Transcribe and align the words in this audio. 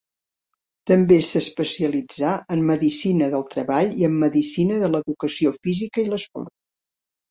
També 0.91 1.19
s'especialitzà 1.31 2.33
en 2.57 2.65
medicina 2.71 3.31
del 3.37 3.47
treball 3.55 3.95
i 4.03 4.11
en 4.11 4.19
medicina 4.27 4.85
de 4.85 4.93
l'educació 4.93 5.57
física 5.65 6.09
i 6.09 6.13
l'esport. 6.13 6.57